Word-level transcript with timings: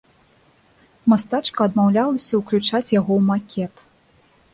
Мастачка 1.11 1.61
адмаўлялася 1.69 2.33
ўключаць 2.41 2.93
яго 2.99 3.11
ў 3.19 3.21
макет. 3.29 3.73